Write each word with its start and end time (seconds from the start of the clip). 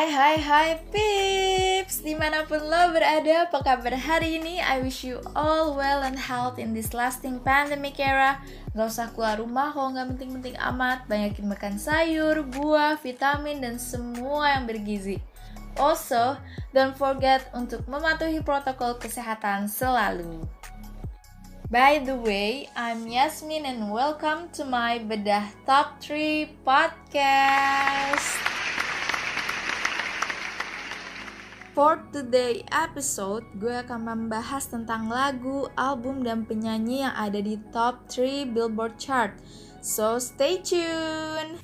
Hai 0.00 0.08
hai 0.08 0.36
hai 0.40 0.70
pips 0.88 2.00
Di 2.00 2.16
mana 2.16 2.48
pun 2.48 2.56
lo 2.56 2.88
berada 2.88 3.44
apa 3.44 3.60
kabar 3.60 3.92
hari 3.92 4.40
ini? 4.40 4.56
I 4.56 4.80
wish 4.80 5.04
you 5.04 5.20
all 5.36 5.76
well 5.76 6.00
and 6.00 6.16
health 6.16 6.56
in 6.56 6.72
this 6.72 6.96
lasting 6.96 7.36
pandemic 7.44 8.00
era. 8.00 8.40
Gak 8.72 8.88
usah 8.88 9.12
keluar 9.12 9.36
rumah 9.36 9.76
kalau 9.76 9.92
gak 9.92 10.08
penting-penting 10.16 10.56
amat. 10.56 11.04
Banyakin 11.04 11.52
makan 11.52 11.76
sayur, 11.76 12.48
buah, 12.48 12.96
vitamin, 12.96 13.60
dan 13.60 13.76
semua 13.76 14.56
yang 14.56 14.64
bergizi. 14.64 15.20
Also, 15.76 16.40
don't 16.72 16.96
forget 16.96 17.52
untuk 17.52 17.84
mematuhi 17.84 18.40
protokol 18.40 18.96
kesehatan 18.96 19.68
selalu. 19.68 20.48
By 21.68 22.00
the 22.00 22.16
way, 22.16 22.72
I'm 22.72 23.04
Yasmin 23.04 23.68
and 23.68 23.92
welcome 23.92 24.48
to 24.56 24.64
my 24.64 24.96
Bedah 25.04 25.52
Top 25.68 26.00
3 26.00 26.56
podcast. 26.64 28.49
For 31.70 32.02
today 32.10 32.66
episode, 32.74 33.46
gue 33.54 33.70
akan 33.70 34.02
membahas 34.02 34.66
tentang 34.66 35.06
lagu, 35.06 35.70
album, 35.78 36.26
dan 36.26 36.42
penyanyi 36.42 37.06
yang 37.06 37.14
ada 37.14 37.38
di 37.38 37.62
top 37.70 38.10
3 38.10 38.50
Billboard 38.50 38.98
chart. 38.98 39.38
So 39.78 40.18
stay 40.18 40.58
tuned! 40.58 41.62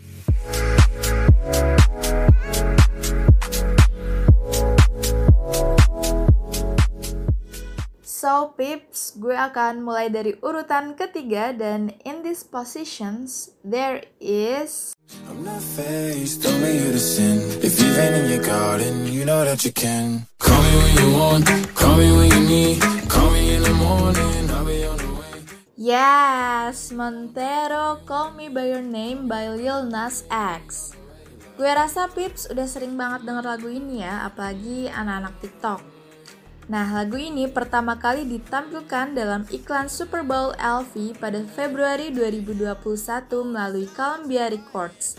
Peeps, 8.77 9.17
gue 9.17 9.33
akan 9.33 9.89
mulai 9.89 10.13
dari 10.13 10.37
urutan 10.45 10.93
ketiga 11.01 11.57
dan 11.57 11.97
in 12.05 12.21
these 12.21 12.45
positions 12.45 13.57
there 13.65 14.05
is 14.21 14.93
I'm 15.33 15.41
not 15.41 15.65
faced, 15.65 16.45
only 16.45 16.85
you 16.85 16.93
to 16.93 17.01
sin. 17.01 17.41
If 17.65 17.81
you've 17.81 17.97
in 17.97 18.29
your 18.29 18.45
garden, 18.45 19.09
you 19.09 19.25
know 19.25 19.49
that 19.49 19.65
you 19.65 19.73
can. 19.73 20.29
Call 20.37 20.61
me 20.61 20.73
when 20.77 20.93
you 20.93 21.09
want, 21.17 21.45
call 21.73 21.97
me 21.97 22.09
when 22.21 22.29
you 22.29 22.43
need. 22.45 22.77
Call 23.09 23.33
me 23.33 23.57
in 23.57 23.65
the 23.65 23.73
morning, 23.81 24.45
I'll 24.53 24.69
be 24.69 24.85
on 24.85 25.01
the 25.01 25.09
way. 25.09 25.41
Yes, 25.81 26.93
Montero 26.93 28.05
Call 28.05 28.37
Me 28.37 28.53
By 28.53 28.77
Your 28.77 28.85
Name 28.85 29.25
by 29.25 29.57
Lil 29.57 29.89
Nas 29.89 30.29
X. 30.29 30.93
Gue 31.57 31.73
rasa 31.73 32.13
Pips 32.13 32.53
udah 32.53 32.69
sering 32.69 32.93
banget 33.01 33.25
denger 33.25 33.57
lagu 33.57 33.73
ini 33.73 34.05
ya, 34.05 34.29
apalagi 34.29 34.93
anak-anak 34.93 35.41
TikTok. 35.41 35.96
Nah, 36.67 36.91
lagu 36.91 37.15
ini 37.15 37.47
pertama 37.47 37.95
kali 37.95 38.27
ditampilkan 38.27 39.15
dalam 39.15 39.47
iklan 39.55 39.87
Super 39.87 40.27
Bowl 40.27 40.51
LV 40.59 41.15
pada 41.23 41.39
Februari 41.55 42.11
2021 42.11 42.75
melalui 43.47 43.87
Columbia 43.95 44.51
Records. 44.51 45.15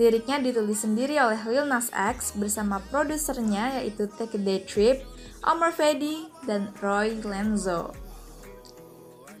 Liriknya 0.00 0.40
ditulis 0.40 0.80
sendiri 0.80 1.20
oleh 1.20 1.36
Lil 1.44 1.68
Nas 1.68 1.92
X 1.92 2.32
bersama 2.40 2.80
produsernya 2.88 3.82
yaitu 3.82 4.08
Take 4.16 4.38
a 4.38 4.40
Day 4.40 4.64
Trip, 4.64 5.04
Omar 5.44 5.76
Fedi, 5.76 6.24
dan 6.48 6.72
Roy 6.80 7.20
Lenzo. 7.20 7.92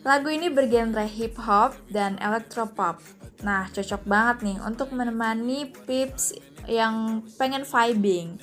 Lagu 0.04 0.28
ini 0.28 0.52
bergenre 0.52 1.08
hip 1.08 1.40
hop 1.40 1.72
dan 1.88 2.20
electropop. 2.20 3.00
Nah, 3.40 3.72
cocok 3.72 4.04
banget 4.04 4.52
nih 4.52 4.58
untuk 4.68 4.92
menemani 4.92 5.72
pips 5.88 6.36
yang 6.68 7.24
pengen 7.40 7.64
vibing. 7.64 8.36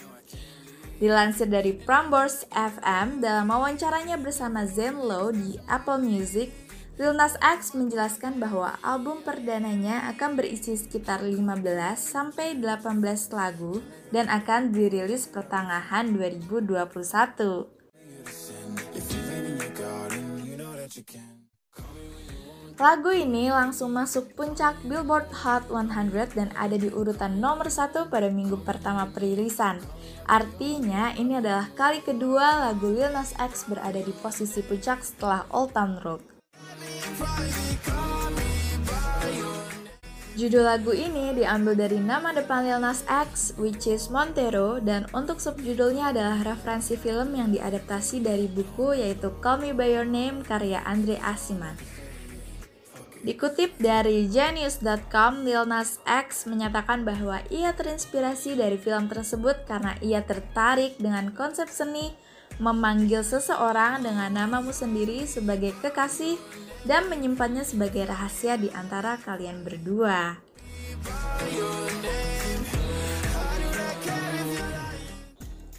Dilansir 0.95 1.51
dari 1.51 1.75
Prambors 1.75 2.47
FM 2.55 3.19
dalam 3.19 3.51
wawancaranya 3.51 4.15
bersama 4.15 4.63
Zenlo 4.63 5.27
di 5.35 5.59
Apple 5.67 5.99
Music, 5.99 6.55
Lil 6.95 7.11
Nas 7.11 7.35
X 7.43 7.75
menjelaskan 7.75 8.39
bahwa 8.39 8.79
album 8.79 9.19
perdananya 9.19 10.07
akan 10.15 10.39
berisi 10.39 10.79
sekitar 10.79 11.19
15 11.19 11.35
sampai 11.99 12.55
18 12.55 13.03
lagu 13.35 13.83
dan 14.15 14.31
akan 14.31 14.71
dirilis 14.71 15.27
pertengahan 15.27 16.15
2021. 16.15 16.63
Lagu 22.75 23.07
ini 23.07 23.47
langsung 23.47 23.95
masuk 23.95 24.35
puncak 24.35 24.75
Billboard 24.83 25.31
Hot 25.31 25.63
100 25.71 26.11
dan 26.35 26.51
ada 26.59 26.75
di 26.75 26.91
urutan 26.91 27.39
nomor 27.39 27.71
satu 27.71 28.11
pada 28.11 28.27
minggu 28.27 28.67
pertama 28.67 29.07
perilisan. 29.15 29.79
Artinya, 30.27 31.15
ini 31.15 31.39
adalah 31.39 31.71
kali 31.71 32.03
kedua 32.03 32.67
lagu 32.67 32.91
Lil 32.91 33.15
Nas 33.15 33.31
X 33.39 33.71
berada 33.71 34.03
di 34.03 34.11
posisi 34.19 34.59
puncak 34.59 35.07
setelah 35.07 35.47
Old 35.55 35.71
Town 35.71 36.03
Road. 36.03 36.19
Judul 40.35 40.67
lagu 40.67 40.91
ini 40.91 41.31
diambil 41.31 41.79
dari 41.79 41.95
nama 41.95 42.35
depan 42.35 42.67
Lil 42.67 42.83
Nas 42.83 43.07
X, 43.07 43.55
which 43.55 43.87
is 43.87 44.11
Montero, 44.11 44.83
dan 44.83 45.07
untuk 45.15 45.39
subjudulnya 45.39 46.11
adalah 46.11 46.43
referensi 46.43 46.99
film 46.99 47.39
yang 47.39 47.55
diadaptasi 47.55 48.19
dari 48.19 48.51
buku 48.51 48.99
yaitu 48.99 49.31
Call 49.39 49.63
Me 49.63 49.71
By 49.71 49.95
Your 49.95 50.03
Name 50.03 50.43
karya 50.43 50.83
Andre 50.83 51.23
Asiman. 51.23 51.94
Dikutip 53.25 53.81
dari 53.81 54.29
Genius.com, 54.29 55.41
Lil 55.41 55.65
Nas 55.65 55.97
X 56.05 56.45
menyatakan 56.45 57.01
bahwa 57.01 57.41
ia 57.49 57.73
terinspirasi 57.73 58.53
dari 58.53 58.77
film 58.77 59.09
tersebut 59.09 59.65
karena 59.65 59.97
ia 60.05 60.21
tertarik 60.21 60.93
dengan 61.01 61.33
konsep 61.33 61.65
seni 61.65 62.13
memanggil 62.61 63.25
seseorang 63.25 64.05
dengan 64.05 64.29
namamu 64.29 64.69
sendiri 64.69 65.25
sebagai 65.25 65.73
kekasih 65.81 66.37
dan 66.85 67.09
menyimpannya 67.09 67.65
sebagai 67.65 68.05
rahasia 68.05 68.61
di 68.61 68.69
antara 68.69 69.17
kalian 69.17 69.65
berdua. 69.65 70.37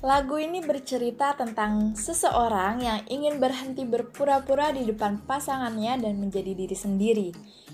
Lagu 0.06 0.38
ini 0.38 0.62
bercerita 0.62 1.34
tentang 1.34 1.98
seseorang 1.98 2.78
yang 2.78 3.02
ingin 3.10 3.42
berhenti 3.42 3.82
berpura-pura 3.82 4.70
di 4.70 4.86
depan 4.86 5.18
pasangannya 5.26 5.98
dan 5.98 6.22
menjadi 6.22 6.54
diri 6.54 6.78
sendiri. 6.78 7.28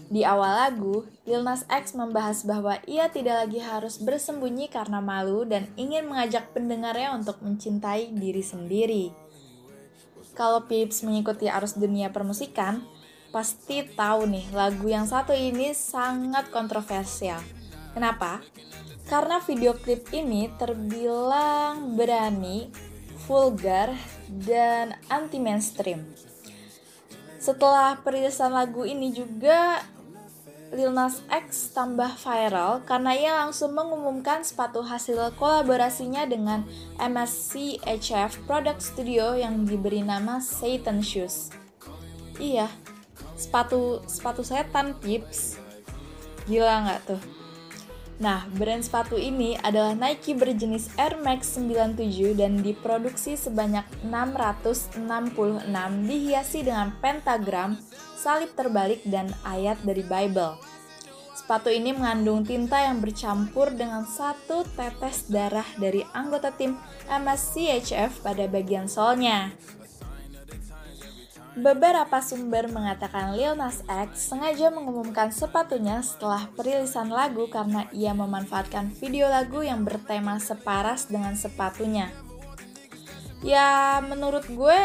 Di 0.09 0.25
awal 0.25 0.65
lagu, 0.65 1.05
Lil 1.29 1.45
Nas 1.45 1.69
X 1.69 1.93
membahas 1.93 2.41
bahwa 2.49 2.81
ia 2.89 3.13
tidak 3.13 3.45
lagi 3.45 3.61
harus 3.61 4.01
bersembunyi 4.01 4.73
karena 4.73 5.05
malu 5.05 5.45
dan 5.45 5.69
ingin 5.77 6.09
mengajak 6.09 6.49
pendengarnya 6.57 7.13
untuk 7.13 7.37
mencintai 7.45 8.17
diri 8.17 8.41
sendiri. 8.41 9.05
Kalau 10.33 10.65
Pips 10.65 11.05
mengikuti 11.05 11.53
arus 11.53 11.77
dunia 11.77 12.09
permusikan, 12.09 12.81
pasti 13.29 13.85
tahu 13.85 14.25
nih 14.25 14.49
lagu 14.57 14.89
yang 14.89 15.05
satu 15.05 15.37
ini 15.37 15.77
sangat 15.77 16.49
kontroversial. 16.49 17.62
Kenapa? 17.93 18.41
Karena 19.09 19.41
video 19.45 19.77
klip 19.77 20.09
ini 20.17 20.49
terbilang 20.57 21.97
berani, 21.97 22.73
vulgar, 23.29 23.93
dan 24.29 24.97
anti 25.13 25.37
mainstream. 25.37 26.09
Setelah 27.37 28.01
perilisan 28.01 28.55
lagu 28.55 28.87
ini 28.87 29.13
juga 29.13 29.85
Lil 30.73 30.89
Nas 30.89 31.21
X 31.29 31.77
tambah 31.77 32.17
viral 32.17 32.81
karena 32.89 33.13
ia 33.13 33.33
langsung 33.45 33.77
mengumumkan 33.77 34.41
sepatu 34.41 34.81
hasil 34.81 35.37
kolaborasinya 35.37 36.25
dengan 36.25 36.65
MSC 36.97 37.85
HF 37.85 38.49
Product 38.49 38.81
Studio 38.81 39.37
yang 39.37 39.69
diberi 39.69 40.01
nama 40.01 40.41
Satan 40.41 41.05
Shoes. 41.05 41.53
Iya, 42.41 42.73
sepatu 43.37 44.01
sepatu 44.09 44.41
setan 44.41 44.97
pips. 44.97 45.61
Gila 46.49 46.89
nggak 46.89 47.01
tuh? 47.05 47.42
Nah, 48.23 48.47
brand 48.55 48.79
sepatu 48.79 49.19
ini 49.19 49.59
adalah 49.67 49.99
Nike 49.99 50.39
berjenis 50.39 50.87
Air 50.95 51.19
Max 51.19 51.59
97 51.59 52.39
dan 52.39 52.63
diproduksi 52.63 53.35
sebanyak 53.35 53.83
666 54.07 55.03
dihiasi 56.07 56.63
dengan 56.63 56.95
pentagram, 57.03 57.75
salib 58.15 58.55
terbalik, 58.55 59.03
dan 59.11 59.27
ayat 59.43 59.75
dari 59.83 60.07
Bible. 60.07 60.55
Sepatu 61.35 61.75
ini 61.75 61.91
mengandung 61.91 62.47
tinta 62.47 62.79
yang 62.79 63.03
bercampur 63.03 63.75
dengan 63.75 64.07
satu 64.07 64.63
tetes 64.79 65.27
darah 65.27 65.67
dari 65.75 66.07
anggota 66.15 66.55
tim 66.55 66.79
MSCHF 67.11 68.23
pada 68.23 68.47
bagian 68.47 68.87
solnya. 68.87 69.51
Beberapa 71.53 72.25
sumber 72.25 72.65
mengatakan 72.73 73.37
Lil 73.37 73.53
Nas 73.53 73.85
X 73.85 74.33
sengaja 74.33 74.73
mengumumkan 74.73 75.29
sepatunya 75.29 76.01
setelah 76.01 76.49
perilisan 76.57 77.13
lagu 77.13 77.45
karena 77.53 77.85
ia 77.93 78.17
memanfaatkan 78.17 78.89
video 78.97 79.29
lagu 79.29 79.61
yang 79.61 79.85
bertema 79.85 80.41
separas 80.41 81.13
dengan 81.13 81.37
sepatunya. 81.37 82.09
Ya, 83.45 84.01
menurut 84.01 84.49
gue 84.49 84.81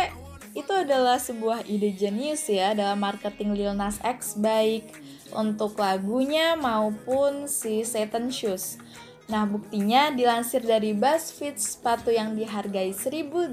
itu 0.60 0.74
adalah 0.76 1.24
sebuah 1.24 1.64
ide 1.72 1.96
jenius 1.96 2.52
ya 2.52 2.76
dalam 2.76 3.00
marketing 3.00 3.56
Lil 3.56 3.72
Nas 3.72 4.04
X 4.04 4.36
baik 4.36 4.92
untuk 5.32 5.80
lagunya 5.80 6.60
maupun 6.60 7.48
si 7.48 7.88
Satan 7.88 8.28
Shoes. 8.28 8.76
Nah, 9.28 9.44
buktinya 9.44 10.08
dilansir 10.16 10.64
dari 10.64 10.96
BuzzFeed, 10.96 11.60
sepatu 11.60 12.16
yang 12.16 12.32
dihargai 12.40 12.96
1018 12.96 13.52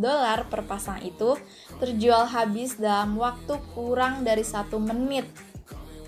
dolar 0.00 0.48
per 0.48 0.64
pasang 0.64 1.04
itu 1.04 1.36
terjual 1.76 2.24
habis 2.24 2.80
dalam 2.80 3.20
waktu 3.20 3.60
kurang 3.76 4.24
dari 4.24 4.40
satu 4.40 4.80
menit. 4.80 5.28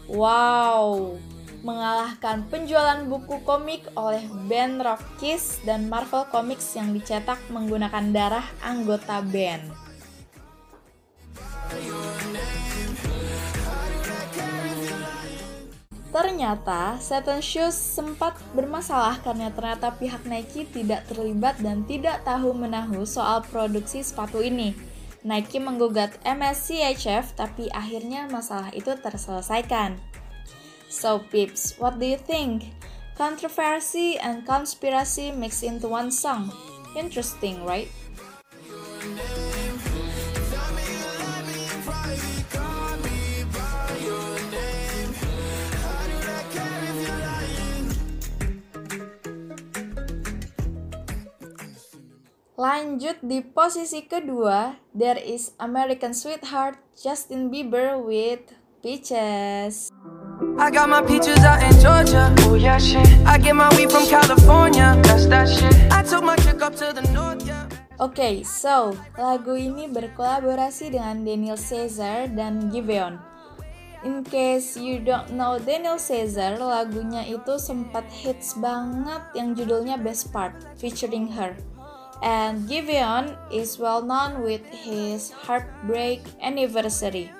Wow, 0.08 1.20
mengalahkan 1.60 2.48
penjualan 2.48 3.04
buku 3.04 3.44
komik 3.44 3.84
oleh 3.92 4.24
band 4.48 4.80
Rock 4.80 5.04
Kiss 5.20 5.60
dan 5.68 5.92
Marvel 5.92 6.24
Comics 6.32 6.72
yang 6.72 6.96
dicetak 6.96 7.36
menggunakan 7.52 8.08
darah 8.08 8.46
anggota 8.64 9.20
band. 9.20 9.68
Ternyata, 16.08 16.96
Satan 17.04 17.44
Shoes 17.44 17.76
sempat 17.76 18.40
bermasalah 18.56 19.20
karena 19.20 19.52
ternyata 19.52 19.92
pihak 19.92 20.24
Nike 20.24 20.64
tidak 20.64 21.04
terlibat 21.04 21.60
dan 21.60 21.84
tidak 21.84 22.24
tahu 22.24 22.56
menahu 22.56 23.04
soal 23.04 23.44
produksi 23.44 24.00
sepatu 24.00 24.40
ini. 24.40 24.72
Nike 25.20 25.60
menggugat 25.60 26.16
MSCHF 26.24 27.36
tapi 27.36 27.68
akhirnya 27.76 28.24
masalah 28.32 28.72
itu 28.72 28.96
terselesaikan. 28.96 30.00
So 30.88 31.20
peeps, 31.28 31.76
what 31.76 32.00
do 32.00 32.08
you 32.08 32.16
think? 32.16 32.72
Controversy 33.18 34.16
and 34.16 34.48
conspiracy 34.48 35.28
mixed 35.28 35.60
into 35.60 35.92
one 35.92 36.08
song. 36.08 36.48
Interesting, 36.96 37.60
right? 37.68 37.92
Lanjut 52.58 53.22
di 53.22 53.38
posisi 53.38 54.02
kedua, 54.02 54.74
there 54.90 55.14
is 55.14 55.54
American 55.62 56.10
Sweetheart 56.10 56.74
Justin 56.98 57.54
Bieber 57.54 58.02
with 58.02 58.50
Peaches. 58.82 59.94
I 60.58 60.66
got 60.74 60.90
my 60.90 60.98
peaches 61.06 61.38
out 61.46 61.62
in 61.62 61.70
Georgia. 61.78 62.34
Oh 62.50 62.58
yeah, 62.58 62.82
shit. 62.82 63.06
I 63.22 63.38
get 63.38 63.54
my 63.54 63.70
weed 63.78 63.94
from 63.94 64.10
California. 64.10 64.98
That's 65.06 65.30
that 65.30 65.46
shit. 65.46 65.70
I 65.94 66.02
took 66.02 66.26
my 66.26 66.34
chick 66.42 66.58
up 66.58 66.74
to 66.82 66.90
the 66.90 67.06
north, 67.14 67.46
yeah. 67.46 67.70
Oke, 68.02 68.18
okay, 68.18 68.34
so 68.42 68.90
lagu 69.14 69.54
ini 69.54 69.86
berkolaborasi 69.86 70.98
dengan 70.98 71.22
Daniel 71.22 71.54
Caesar 71.54 72.26
dan 72.26 72.74
Giveon. 72.74 73.22
In 74.02 74.26
case 74.26 74.74
you 74.74 74.98
don't 74.98 75.30
know 75.38 75.62
Daniel 75.62 75.94
Caesar, 76.02 76.58
lagunya 76.58 77.22
itu 77.22 77.54
sempat 77.62 78.02
hits 78.10 78.58
banget 78.58 79.22
yang 79.38 79.54
judulnya 79.54 79.94
Best 79.94 80.34
Part, 80.34 80.58
featuring 80.74 81.30
her 81.38 81.54
and 82.22 82.66
Giveon 82.66 83.36
is 83.52 83.78
well 83.78 84.02
known 84.02 84.42
with 84.42 84.64
his 84.66 85.30
Heartbreak 85.30 86.22
Anniversary. 86.42 87.30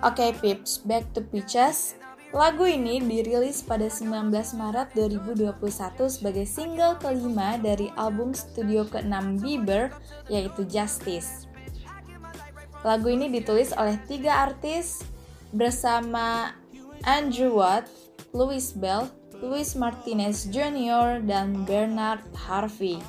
Oke 0.00 0.16
okay, 0.16 0.30
Pips, 0.32 0.80
back 0.80 1.04
to 1.12 1.20
Peaches. 1.20 2.00
Lagu 2.30 2.62
ini 2.62 3.02
dirilis 3.02 3.58
pada 3.66 3.90
19 3.90 4.30
Maret 4.54 4.94
2021 4.94 5.60
sebagai 6.06 6.46
single 6.46 6.94
kelima 7.02 7.58
dari 7.58 7.90
album 7.98 8.30
studio 8.30 8.86
ke-6 8.86 9.42
Bieber, 9.42 9.90
yaitu 10.30 10.62
Justice. 10.62 11.50
Lagu 12.86 13.10
ini 13.10 13.28
ditulis 13.28 13.74
oleh 13.74 13.98
tiga 14.06 14.46
artis 14.46 15.02
bersama 15.50 16.54
Andrew 17.02 17.58
Watt, 17.58 17.90
Louis 18.30 18.72
Bell, 18.78 19.10
Louis 19.42 19.68
Martinez 19.74 20.46
Jr., 20.48 21.18
dan 21.26 21.66
Bernard 21.66 22.22
Harvey. 22.46 23.02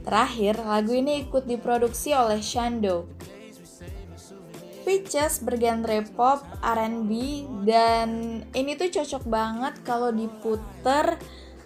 Terakhir, 0.00 0.56
lagu 0.64 0.92
ini 0.96 1.28
ikut 1.28 1.44
diproduksi 1.44 2.16
oleh 2.16 2.40
Shando. 2.40 3.06
Peaches 4.80 5.44
bergenre 5.44 6.02
pop, 6.16 6.40
R&B, 6.64 7.12
dan 7.68 8.40
ini 8.56 8.74
tuh 8.74 8.88
cocok 8.88 9.24
banget 9.28 9.74
kalau 9.84 10.08
diputer 10.08 11.20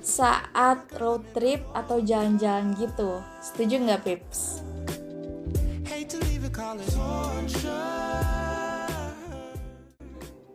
saat 0.05 0.85
road 1.01 1.25
trip 1.33 1.65
atau 1.73 2.03
jalan-jalan 2.03 2.77
gitu. 2.77 3.23
Setuju 3.41 3.75
nggak, 3.87 4.03
Pips? 4.05 4.61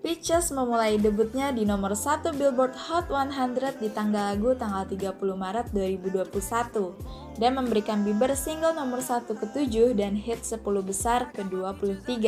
Peaches 0.09 0.49
memulai 0.49 0.97
debutnya 0.97 1.53
di 1.53 1.69
nomor 1.69 1.93
1 1.93 2.33
Billboard 2.33 2.73
Hot 2.89 3.13
100 3.13 3.77
di 3.77 3.93
tanggal 3.93 4.33
lagu 4.33 4.57
tanggal 4.57 4.89
30 4.89 5.13
Maret 5.21 5.69
2021 5.69 7.37
dan 7.37 7.53
memberikan 7.53 8.01
Bieber 8.01 8.33
single 8.33 8.73
nomor 8.73 9.05
1 9.05 9.29
ke-7 9.29 9.93
dan 9.93 10.17
hit 10.17 10.41
10 10.41 10.65
besar 10.81 11.29
ke-23. 11.29 12.25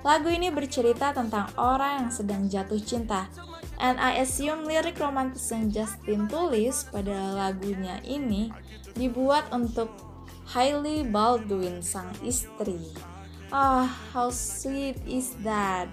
Lagu 0.00 0.28
ini 0.32 0.48
bercerita 0.48 1.12
tentang 1.12 1.52
orang 1.60 2.08
yang 2.08 2.12
sedang 2.16 2.48
jatuh 2.48 2.80
cinta 2.80 3.28
and 3.76 4.00
I 4.00 4.24
assume 4.24 4.64
lirik 4.64 4.96
romantis 4.96 5.52
yang 5.52 5.68
Justin 5.68 6.24
tulis 6.24 6.88
pada 6.88 7.36
lagunya 7.36 8.00
ini 8.00 8.48
dibuat 8.96 9.44
untuk 9.52 9.92
Hailey 10.56 11.04
Baldwin 11.04 11.84
sang 11.84 12.08
istri. 12.24 12.80
Ah, 13.52 13.84
oh, 13.84 13.86
how 14.16 14.28
sweet 14.32 14.96
is 15.04 15.36
that? 15.44 15.92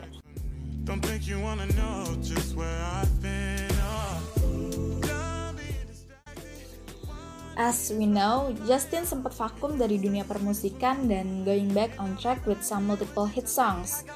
As 7.59 7.91
we 7.91 8.07
know, 8.07 8.55
Justin 8.63 9.03
sempat 9.03 9.35
vakum 9.35 9.75
dari 9.75 9.99
dunia 9.99 10.23
permusikan 10.23 11.11
dan 11.11 11.43
going 11.43 11.75
back 11.75 11.91
on 11.99 12.15
track 12.15 12.39
with 12.47 12.63
some 12.63 12.87
multiple 12.87 13.27
hit 13.27 13.51
songs. 13.51 14.07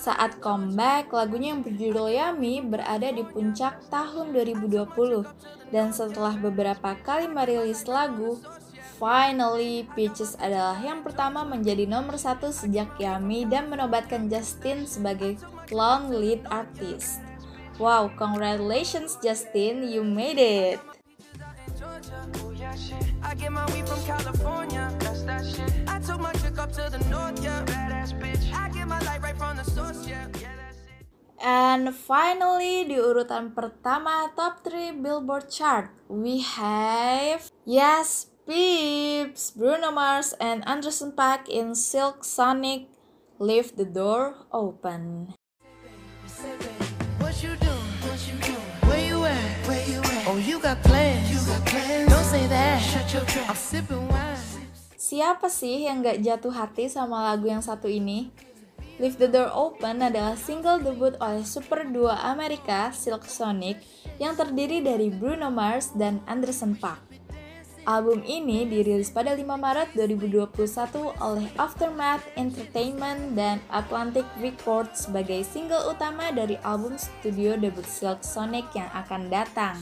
Saat 0.00 0.42
comeback, 0.42 1.12
lagunya 1.14 1.54
yang 1.54 1.62
berjudul 1.62 2.10
Yummy 2.10 2.64
berada 2.64 3.12
di 3.12 3.22
puncak 3.22 3.86
tahun 3.92 4.34
2020 4.34 4.90
dan 5.70 5.94
setelah 5.94 6.34
beberapa 6.34 6.96
kali 7.04 7.30
merilis 7.30 7.86
lagu, 7.86 8.40
Finally, 9.00 9.88
Peaches 9.96 10.36
adalah 10.36 10.76
yang 10.76 11.00
pertama 11.00 11.40
menjadi 11.40 11.88
nomor 11.88 12.20
satu 12.20 12.52
sejak 12.52 13.00
Yummy 13.00 13.48
dan 13.48 13.72
menobatkan 13.72 14.28
Justin 14.28 14.84
sebagai 14.84 15.40
lone 15.72 16.10
lead 16.10 16.44
artist. 16.50 17.22
Wow, 17.80 18.12
congratulations 18.12 19.16
Justin, 19.24 19.88
you 19.88 20.04
made 20.04 20.36
it! 20.36 20.80
And 31.40 31.88
finally 31.96 32.84
di 32.84 33.00
urutan 33.00 33.56
pertama 33.56 34.28
top 34.36 34.60
3 34.60 35.00
Billboard 35.00 35.48
chart 35.48 35.88
we 36.04 36.44
have 36.44 37.48
Yes 37.64 38.28
Peeps, 38.44 39.56
Bruno 39.56 39.88
Mars 39.88 40.36
and 40.36 40.60
Anderson 40.68 41.16
Paak 41.16 41.48
in 41.48 41.72
Silk 41.72 42.28
Sonic 42.28 42.92
Leave 43.40 43.72
the 43.80 43.88
Door 43.88 44.52
Open. 44.52 45.39
Siapa 54.96 55.50
sih 55.50 55.90
yang 55.90 56.06
gak 56.06 56.22
jatuh 56.22 56.54
hati 56.54 56.86
sama 56.86 57.26
lagu 57.28 57.50
yang 57.50 57.58
satu 57.58 57.90
ini? 57.90 58.30
Leave 59.02 59.18
the 59.18 59.26
Door 59.26 59.50
Open 59.52 59.98
adalah 59.98 60.38
single 60.38 60.78
debut 60.78 61.18
oleh 61.18 61.42
super 61.42 61.82
duo 61.88 62.14
Amerika 62.14 62.94
Silk 62.94 63.26
Sonic 63.26 63.82
yang 64.22 64.38
terdiri 64.38 64.78
dari 64.84 65.10
Bruno 65.10 65.50
Mars 65.50 65.90
dan 65.98 66.22
Anderson 66.30 66.78
Paak. 66.78 67.09
Album 67.88 68.20
ini 68.28 68.68
dirilis 68.68 69.08
pada 69.08 69.32
5 69.32 69.40
Maret 69.56 69.96
2021 69.96 70.52
oleh 71.16 71.48
Aftermath 71.56 72.20
Entertainment 72.36 73.32
dan 73.32 73.56
Atlantic 73.72 74.28
Records 74.36 75.08
sebagai 75.08 75.40
single 75.48 75.88
utama 75.88 76.28
dari 76.28 76.60
album 76.60 77.00
studio 77.00 77.56
debut 77.56 77.86
Silk 77.88 78.20
Sonic 78.20 78.68
yang 78.76 78.92
akan 78.92 79.32
datang. 79.32 79.80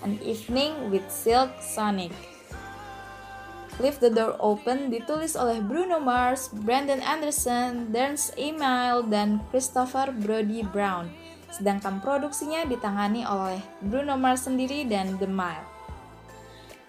An 0.00 0.16
Evening 0.24 0.88
with 0.88 1.04
Silk 1.12 1.52
Sonic. 1.60 2.08
Leave 3.84 4.00
the 4.00 4.08
Door 4.08 4.40
Open 4.40 4.88
ditulis 4.88 5.36
oleh 5.36 5.60
Bruno 5.60 6.00
Mars, 6.00 6.48
Brandon 6.64 7.04
Anderson, 7.04 7.92
Dance 7.92 8.32
Email, 8.40 9.04
dan 9.04 9.44
Christopher 9.52 10.08
Brody 10.08 10.64
Brown. 10.64 11.12
Sedangkan 11.52 12.00
produksinya 12.00 12.64
ditangani 12.64 13.28
oleh 13.28 13.60
Bruno 13.84 14.16
Mars 14.16 14.48
sendiri 14.48 14.88
dan 14.88 15.20
The 15.20 15.28
Mile. 15.28 15.69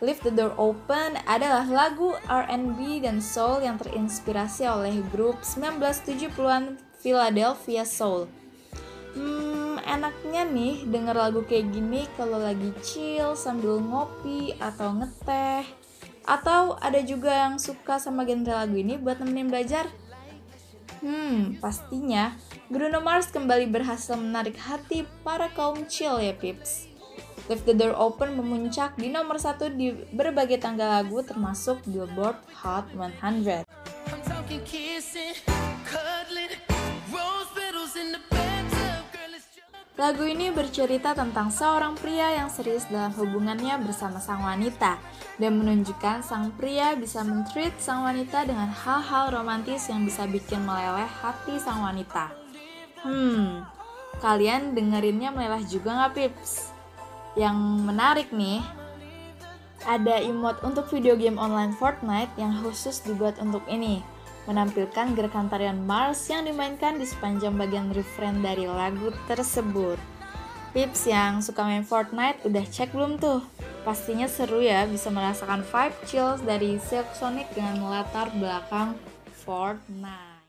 Leave 0.01 0.17
the 0.25 0.33
Door 0.33 0.57
Open 0.57 1.13
adalah 1.29 1.61
lagu 1.69 2.17
R&B 2.25 3.05
dan 3.05 3.21
soul 3.21 3.61
yang 3.61 3.77
terinspirasi 3.77 4.65
oleh 4.65 4.97
grup 5.13 5.37
1970-an 5.45 6.81
Philadelphia 6.97 7.85
Soul. 7.85 8.25
Hmm, 9.13 9.77
enaknya 9.85 10.41
nih 10.49 10.89
denger 10.89 11.13
lagu 11.13 11.45
kayak 11.45 11.69
gini 11.69 12.09
kalau 12.17 12.41
lagi 12.41 12.73
chill 12.81 13.37
sambil 13.37 13.77
ngopi 13.77 14.57
atau 14.57 14.89
ngeteh. 14.97 15.69
Atau 16.25 16.81
ada 16.81 16.97
juga 17.05 17.45
yang 17.45 17.61
suka 17.61 18.01
sama 18.01 18.25
genre 18.25 18.57
lagu 18.57 18.81
ini 18.81 18.97
buat 18.97 19.21
nemenin 19.21 19.53
belajar. 19.53 19.85
Hmm, 21.05 21.61
pastinya 21.61 22.33
Bruno 22.73 23.05
Mars 23.05 23.29
kembali 23.29 23.69
berhasil 23.69 24.17
menarik 24.17 24.57
hati 24.57 25.05
para 25.21 25.45
kaum 25.53 25.85
chill 25.85 26.17
ya 26.17 26.33
pips. 26.33 26.90
Leave 27.51 27.67
the 27.67 27.75
Door 27.75 27.99
Open 27.99 28.39
memuncak 28.39 28.95
di 28.95 29.11
nomor 29.11 29.35
satu 29.35 29.67
di 29.67 29.91
berbagai 30.15 30.55
tangga 30.55 30.87
lagu 30.87 31.19
termasuk 31.19 31.83
Billboard 31.83 32.39
Hot 32.63 32.87
100. 32.95 33.67
Lagu 39.99 40.23
ini 40.23 40.47
bercerita 40.55 41.11
tentang 41.11 41.51
seorang 41.51 41.99
pria 41.99 42.39
yang 42.39 42.47
serius 42.47 42.87
dalam 42.87 43.11
hubungannya 43.19 43.83
bersama 43.83 44.23
sang 44.23 44.47
wanita 44.47 44.95
dan 45.35 45.51
menunjukkan 45.59 46.23
sang 46.23 46.55
pria 46.55 46.95
bisa 46.95 47.19
mentreat 47.27 47.75
sang 47.83 48.07
wanita 48.07 48.47
dengan 48.47 48.71
hal-hal 48.71 49.27
romantis 49.27 49.91
yang 49.91 50.07
bisa 50.07 50.23
bikin 50.23 50.63
meleleh 50.63 51.11
hati 51.19 51.59
sang 51.59 51.83
wanita. 51.83 52.31
Hmm, 53.03 53.67
kalian 54.23 54.71
dengerinnya 54.71 55.35
meleleh 55.35 55.67
juga 55.67 55.99
nggak 55.99 56.15
pips? 56.15 56.70
Yang 57.35 57.57
menarik 57.87 58.29
nih, 58.35 58.59
ada 59.87 60.21
emote 60.21 60.61
untuk 60.61 60.85
video 60.91 61.17
game 61.17 61.41
online 61.41 61.73
Fortnite 61.73 62.33
yang 62.37 62.53
khusus 62.61 63.01
dibuat 63.01 63.39
untuk 63.41 63.65
ini 63.65 64.03
menampilkan 64.49 65.13
gerakan 65.13 65.47
tarian 65.47 65.85
Mars 65.85 66.25
yang 66.25 66.45
dimainkan 66.49 66.97
di 66.97 67.05
sepanjang 67.05 67.53
bagian 67.57 67.93
refrain 67.93 68.41
dari 68.41 68.65
lagu 68.65 69.13
tersebut. 69.29 70.01
Pips 70.71 71.05
yang 71.05 71.43
suka 71.43 71.67
main 71.67 71.85
Fortnite 71.85 72.47
udah 72.47 72.65
cek 72.65 72.95
belum 72.95 73.21
tuh? 73.21 73.43
Pastinya 73.85 74.25
seru 74.29 74.61
ya 74.63 74.87
bisa 74.87 75.11
merasakan 75.13 75.65
vibe 75.65 75.97
chills 76.07 76.41
dari 76.41 76.79
Silk 76.79 77.11
Sonic 77.17 77.51
dengan 77.53 77.81
latar 77.85 78.31
belakang 78.33 78.97
Fortnite. 79.43 80.40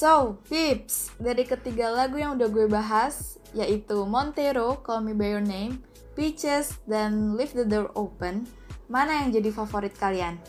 So, 0.00 0.40
Pips, 0.48 1.12
dari 1.20 1.44
ketiga 1.44 1.92
lagu 1.92 2.16
yang 2.16 2.40
udah 2.40 2.48
gue 2.48 2.64
bahas, 2.64 3.36
yaitu 3.52 4.08
Montero, 4.08 4.80
Call 4.80 5.04
Me 5.04 5.12
By 5.12 5.36
Your 5.36 5.44
Name, 5.44 5.76
Peaches, 6.16 6.80
dan 6.88 7.36
Leave 7.36 7.52
the 7.52 7.68
Door 7.68 7.92
Open, 7.92 8.48
mana 8.88 9.20
yang 9.20 9.36
jadi 9.36 9.52
favorit 9.52 9.92
kalian? 10.00 10.40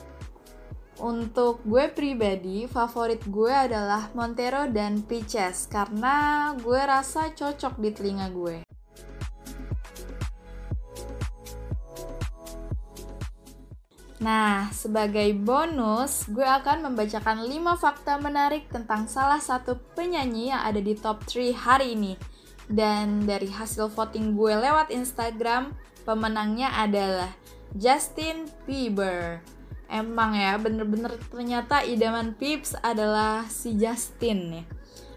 Untuk 1.04 1.60
gue 1.68 1.92
pribadi, 1.92 2.64
favorit 2.64 3.20
gue 3.28 3.52
adalah 3.52 4.08
Montero 4.16 4.72
dan 4.72 5.04
Peaches 5.04 5.68
karena 5.68 6.56
gue 6.56 6.80
rasa 6.88 7.36
cocok 7.36 7.76
di 7.76 7.92
telinga 7.92 8.32
gue. 8.32 8.64
Nah, 14.22 14.70
sebagai 14.70 15.34
bonus, 15.34 16.30
gue 16.30 16.46
akan 16.46 16.86
membacakan 16.94 17.42
5 17.42 17.74
fakta 17.74 18.22
menarik 18.22 18.70
tentang 18.70 19.10
salah 19.10 19.42
satu 19.42 19.82
penyanyi 19.98 20.54
yang 20.54 20.62
ada 20.62 20.78
di 20.78 20.94
top 20.94 21.26
3 21.26 21.58
hari 21.58 21.98
ini. 21.98 22.14
Dan 22.70 23.26
dari 23.26 23.50
hasil 23.50 23.90
voting 23.90 24.38
gue 24.38 24.54
lewat 24.62 24.94
Instagram, 24.94 25.74
pemenangnya 26.06 26.70
adalah 26.70 27.34
Justin 27.74 28.46
Bieber. 28.70 29.42
Emang 29.90 30.38
ya, 30.38 30.54
bener-bener 30.62 31.18
ternyata 31.34 31.82
idaman 31.82 32.38
Pips 32.38 32.78
adalah 32.78 33.50
si 33.50 33.74
Justin 33.74 34.62
ya. 34.62 34.64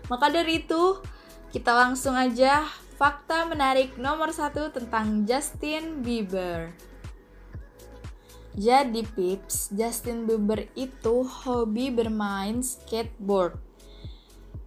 Maka 0.09 0.33
dari 0.33 0.65
itu, 0.65 1.05
kita 1.53 1.77
langsung 1.77 2.17
aja 2.17 2.65
fakta 2.97 3.45
menarik 3.45 4.01
nomor 4.01 4.33
satu 4.33 4.73
tentang 4.73 5.29
Justin 5.29 6.01
Bieber. 6.01 6.73
Jadi 8.55 9.03
Pips, 9.03 9.75
Justin 9.75 10.31
Bieber 10.31 10.71
itu 10.79 11.27
hobi 11.27 11.91
bermain 11.91 12.63
skateboard. 12.63 13.59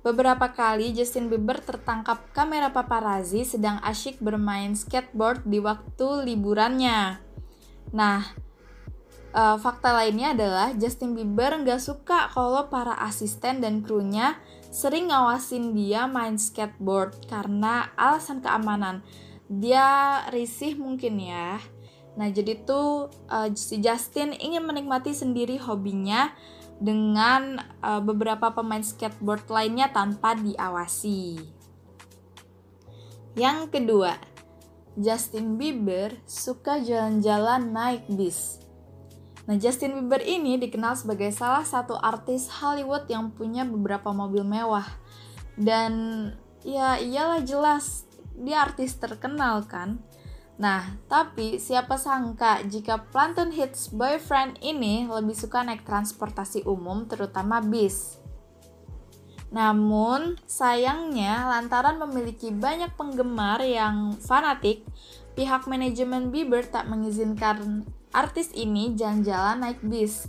Beberapa 0.04 0.52
kali 0.52 0.92
Justin 0.92 1.32
Bieber 1.32 1.64
tertangkap 1.64 2.32
kamera 2.36 2.72
paparazzi 2.72 3.48
sedang 3.48 3.80
asyik 3.80 4.20
bermain 4.20 4.76
skateboard 4.76 5.48
di 5.48 5.64
waktu 5.64 6.28
liburannya. 6.28 7.20
Nah, 7.96 8.28
uh, 9.32 9.56
fakta 9.56 9.96
lainnya 9.96 10.36
adalah 10.36 10.76
Justin 10.76 11.16
Bieber 11.16 11.56
nggak 11.56 11.80
suka 11.80 12.28
kalau 12.32 12.68
para 12.68 12.96
asisten 13.08 13.64
dan 13.64 13.84
krunya 13.84 14.36
sering 14.68 15.12
ngawasin 15.16 15.72
dia 15.72 16.12
main 16.12 16.36
skateboard 16.36 17.16
karena 17.32 17.88
alasan 17.96 18.44
keamanan. 18.44 19.00
Dia 19.48 20.24
risih 20.28 20.76
mungkin 20.76 21.24
ya. 21.24 21.64
Nah, 22.18 22.34
jadi 22.34 22.58
tuh 22.66 23.14
uh, 23.30 23.50
si 23.54 23.78
Justin 23.78 24.34
ingin 24.34 24.66
menikmati 24.66 25.14
sendiri 25.14 25.62
hobinya 25.62 26.34
dengan 26.82 27.62
uh, 27.82 28.02
beberapa 28.02 28.50
pemain 28.54 28.82
skateboard 28.82 29.46
lainnya 29.50 29.94
tanpa 29.94 30.34
diawasi. 30.34 31.38
Yang 33.38 33.60
kedua, 33.70 34.18
Justin 34.98 35.62
Bieber 35.62 36.18
suka 36.26 36.82
jalan-jalan 36.82 37.70
naik 37.70 38.10
bis. 38.10 38.66
Nah, 39.46 39.54
Justin 39.62 39.94
Bieber 40.02 40.26
ini 40.26 40.58
dikenal 40.58 40.98
sebagai 40.98 41.30
salah 41.30 41.62
satu 41.62 41.94
artis 42.02 42.50
Hollywood 42.50 43.06
yang 43.06 43.30
punya 43.30 43.62
beberapa 43.62 44.10
mobil 44.10 44.42
mewah. 44.42 44.90
Dan 45.54 45.94
ya 46.66 46.98
iyalah 46.98 47.46
jelas, 47.46 48.10
dia 48.34 48.66
artis 48.66 48.98
terkenal 48.98 49.70
kan. 49.70 50.02
Nah, 50.58 50.98
tapi 51.06 51.62
siapa 51.62 52.02
sangka 52.02 52.66
jika 52.66 53.06
Planton 53.14 53.54
Hits 53.54 53.94
boyfriend 53.94 54.58
ini 54.66 55.06
lebih 55.06 55.38
suka 55.38 55.62
naik 55.62 55.86
transportasi 55.86 56.66
umum 56.66 57.06
terutama 57.06 57.62
bis. 57.62 58.18
Namun, 59.54 60.36
sayangnya 60.50 61.46
lantaran 61.48 62.02
memiliki 62.02 62.50
banyak 62.50 62.90
penggemar 62.98 63.62
yang 63.64 64.18
fanatik, 64.18 64.84
pihak 65.38 65.70
manajemen 65.70 66.34
Bieber 66.34 66.66
tak 66.66 66.90
mengizinkan 66.90 67.86
artis 68.12 68.50
ini 68.58 68.98
jalan-jalan 68.98 69.62
naik 69.62 69.80
bis. 69.86 70.26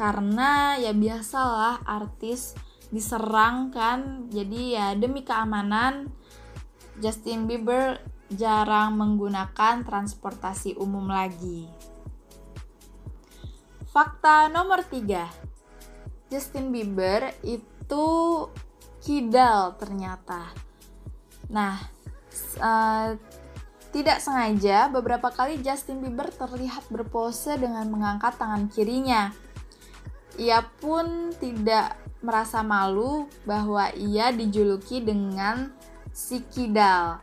Karena 0.00 0.80
ya 0.80 0.96
biasalah 0.96 1.84
artis 1.84 2.56
diserang 2.88 3.70
kan, 3.70 4.28
jadi 4.32 4.60
ya 4.72 4.86
demi 4.96 5.20
keamanan 5.20 6.10
Justin 7.00 7.44
Bieber 7.44 8.00
jarang 8.32 8.96
menggunakan 8.96 9.84
transportasi 9.86 10.74
umum 10.80 11.06
lagi. 11.06 11.68
Fakta 13.92 14.48
nomor 14.52 14.84
3. 14.84 16.32
Justin 16.32 16.74
Bieber 16.74 17.32
itu 17.46 18.06
kidal 19.04 19.78
ternyata. 19.78 20.50
Nah, 21.46 21.78
uh, 22.58 23.14
tidak 23.94 24.18
sengaja 24.20 24.90
beberapa 24.90 25.30
kali 25.30 25.62
Justin 25.62 26.02
Bieber 26.02 26.28
terlihat 26.28 26.84
berpose 26.90 27.56
dengan 27.56 27.86
mengangkat 27.88 28.36
tangan 28.36 28.68
kirinya. 28.68 29.32
Ia 30.36 30.60
pun 30.82 31.32
tidak 31.40 31.96
merasa 32.20 32.60
malu 32.60 33.30
bahwa 33.48 33.88
ia 33.96 34.34
dijuluki 34.34 35.00
dengan 35.00 35.72
si 36.16 36.40
kidal. 36.48 37.20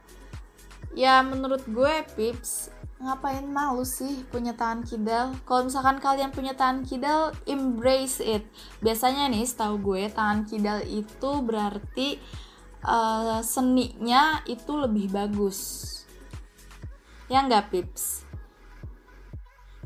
Ya 0.93 1.25
menurut 1.25 1.65
gue 1.65 2.05
Pips 2.13 2.69
ngapain 3.01 3.43
malu 3.43 3.81
sih 3.81 4.21
punya 4.29 4.53
tangan 4.53 4.85
kidal? 4.85 5.33
Kalau 5.49 5.65
misalkan 5.65 5.97
kalian 5.97 6.29
punya 6.29 6.53
tangan 6.53 6.85
kidal, 6.85 7.33
embrace 7.49 8.21
it. 8.21 8.45
Biasanya 8.85 9.33
nih, 9.33 9.43
setahu 9.49 9.81
gue 9.81 10.13
tangan 10.13 10.45
kidal 10.45 10.85
itu 10.85 11.31
berarti 11.41 12.21
uh, 12.85 13.41
seninya 13.41 14.45
itu 14.45 14.71
lebih 14.77 15.09
bagus. 15.09 15.89
Ya 17.27 17.41
nggak 17.41 17.73
Pips? 17.73 18.23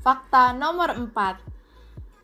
Fakta 0.03 0.51
nomor 0.51 0.93
4. 0.93 1.55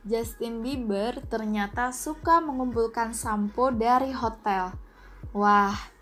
Justin 0.04 0.60
Bieber 0.60 1.24
ternyata 1.32 1.96
suka 1.96 2.44
mengumpulkan 2.44 3.16
sampo 3.16 3.72
dari 3.72 4.12
hotel. 4.12 4.76
Wah, 5.32 5.93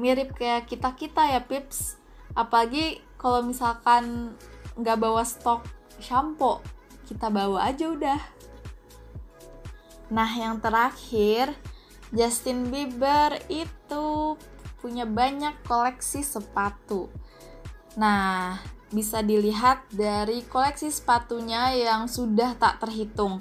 mirip 0.00 0.32
kayak 0.32 0.64
kita-kita 0.64 1.28
ya 1.28 1.44
Pips. 1.44 2.00
Apalagi 2.32 3.04
kalau 3.20 3.44
misalkan 3.44 4.32
nggak 4.80 4.96
bawa 4.96 5.20
stok 5.20 5.60
shampoo 6.00 6.64
kita 7.04 7.28
bawa 7.28 7.68
aja 7.68 7.90
udah. 7.92 8.20
Nah 10.14 10.30
yang 10.30 10.62
terakhir 10.62 11.52
Justin 12.14 12.72
Bieber 12.72 13.38
itu 13.52 14.38
punya 14.80 15.04
banyak 15.04 15.58
koleksi 15.66 16.24
sepatu. 16.24 17.12
Nah 17.98 18.62
bisa 18.90 19.22
dilihat 19.22 19.86
dari 19.90 20.42
koleksi 20.46 20.90
sepatunya 20.90 21.74
yang 21.74 22.10
sudah 22.10 22.58
tak 22.58 22.82
terhitung 22.82 23.38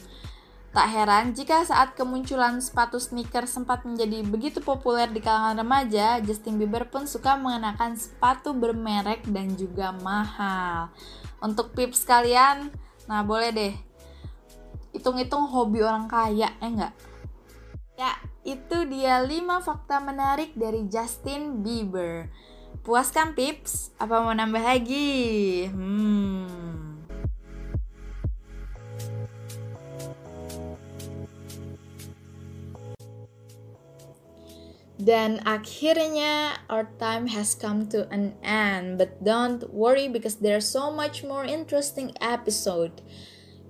Tak 0.80 0.96
heran 0.96 1.36
jika 1.36 1.68
saat 1.68 1.92
kemunculan 2.00 2.64
sepatu 2.64 3.04
sneaker 3.04 3.44
sempat 3.52 3.84
menjadi 3.84 4.24
begitu 4.24 4.64
populer 4.64 5.12
di 5.12 5.20
kalangan 5.20 5.60
remaja, 5.60 6.24
Justin 6.24 6.56
Bieber 6.56 6.88
pun 6.88 7.04
suka 7.04 7.36
mengenakan 7.36 8.00
sepatu 8.00 8.56
bermerek 8.56 9.28
dan 9.28 9.60
juga 9.60 9.92
mahal. 10.00 10.88
Untuk 11.44 11.76
pips 11.76 12.08
kalian, 12.08 12.72
nah 13.12 13.28
boleh 13.28 13.52
deh 13.52 13.76
hitung-hitung 14.96 15.52
hobi 15.52 15.84
orang 15.84 16.08
kaya, 16.08 16.48
ya 16.48 16.64
enggak? 16.64 16.96
Ya, 18.00 18.16
itu 18.48 18.88
dia 18.88 19.20
5 19.20 19.60
fakta 19.60 20.00
menarik 20.00 20.56
dari 20.56 20.88
Justin 20.88 21.60
Bieber. 21.60 22.32
Puas 22.88 23.12
kan 23.12 23.36
pips? 23.36 23.92
Apa 24.00 24.24
mau 24.24 24.32
nambah 24.32 24.64
lagi? 24.64 25.68
Hmm. 25.68 26.59
Dan 35.00 35.40
akhirnya 35.48 36.60
our 36.68 36.92
time 37.00 37.32
has 37.32 37.56
come 37.56 37.88
to 37.88 38.04
an 38.12 38.36
end. 38.44 39.00
But 39.00 39.24
don't 39.24 39.64
worry 39.72 40.12
because 40.12 40.44
there's 40.44 40.68
so 40.68 40.92
much 40.92 41.24
more 41.24 41.48
interesting 41.48 42.12
episode. 42.20 43.00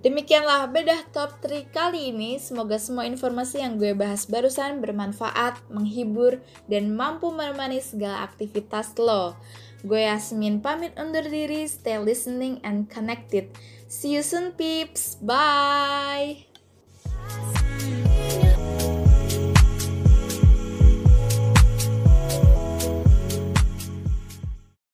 Demikianlah 0.00 0.72
bedah 0.72 1.12
top 1.12 1.38
3 1.44 1.70
kali 1.70 2.10
ini. 2.10 2.40
Semoga 2.42 2.80
semua 2.82 3.06
informasi 3.06 3.62
yang 3.62 3.78
gue 3.78 3.92
bahas 3.94 4.26
barusan 4.26 4.82
bermanfaat, 4.82 5.60
menghibur, 5.70 6.40
dan 6.66 6.96
mampu 6.96 7.28
menemani 7.30 7.78
segala 7.84 8.24
aktivitas 8.24 8.96
lo. 8.96 9.36
Gue 9.84 10.08
Yasmin 10.08 10.64
pamit 10.64 10.96
undur 10.96 11.24
diri, 11.28 11.68
stay 11.68 12.00
listening 12.00 12.64
and 12.64 12.88
connected. 12.88 13.52
See 13.92 14.16
you 14.16 14.24
soon 14.24 14.56
peeps, 14.56 15.20
bye! 15.20 16.48